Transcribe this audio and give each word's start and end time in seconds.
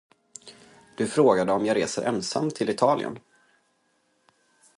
Du 0.97 1.07
frågade 1.07 1.51
om 1.51 1.65
jag 1.65 1.77
reser 1.77 2.03
ensam 2.03 2.49
till 2.51 2.69
Italien. 2.69 3.19